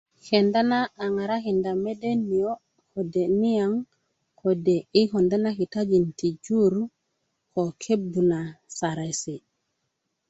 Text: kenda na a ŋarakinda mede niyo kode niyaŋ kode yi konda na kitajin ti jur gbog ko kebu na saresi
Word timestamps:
kenda 0.25 0.59
na 0.71 0.79
a 1.03 1.05
ŋarakinda 1.15 1.71
mede 1.83 2.11
niyo 2.27 2.51
kode 2.91 3.23
niyaŋ 3.39 3.71
kode 4.41 4.75
yi 4.93 5.03
konda 5.11 5.37
na 5.43 5.51
kitajin 5.57 6.05
ti 6.19 6.27
jur 6.45 6.73
gbog 7.51 7.53
ko 7.53 7.63
kebu 7.81 8.21
na 8.31 8.39
saresi 8.77 9.35